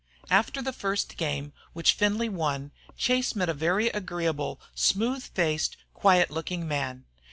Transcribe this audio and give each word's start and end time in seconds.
After 0.31 0.63
the 0.63 0.73
first 0.73 1.15
game, 1.15 1.53
which 1.73 1.93
Findlay 1.93 2.27
won, 2.27 2.71
Chase 2.97 3.35
met 3.35 3.49
a 3.49 3.53
very 3.53 3.89
agreeable, 3.89 4.59
smoothfaced, 4.73 5.75
quiet 5.93 6.31
looking 6.31 6.67
man. 6.67 7.05